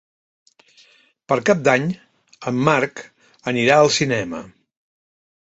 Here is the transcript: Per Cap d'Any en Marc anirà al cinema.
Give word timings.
Per 1.33 1.37
Cap 1.49 1.61
d'Any 1.67 1.85
en 2.53 2.63
Marc 2.71 3.05
anirà 3.53 3.77
al 3.85 3.93
cinema. 3.99 4.45